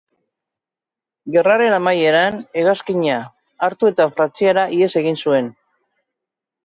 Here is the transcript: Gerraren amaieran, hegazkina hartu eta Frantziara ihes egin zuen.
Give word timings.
Gerraren 1.35 1.75
amaieran, 1.77 2.39
hegazkina 2.61 3.19
hartu 3.67 3.93
eta 3.93 4.09
Frantziara 4.17 4.65
ihes 4.79 4.93
egin 5.03 5.21
zuen. 5.27 5.53